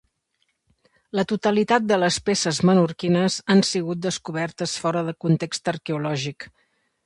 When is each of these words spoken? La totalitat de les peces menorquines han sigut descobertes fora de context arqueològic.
La 1.19 1.25
totalitat 1.31 1.85
de 1.91 1.99
les 2.05 2.17
peces 2.31 2.61
menorquines 2.71 3.37
han 3.57 3.63
sigut 3.75 4.03
descobertes 4.09 4.77
fora 4.85 5.07
de 5.11 5.17
context 5.27 5.75
arqueològic. 5.77 6.53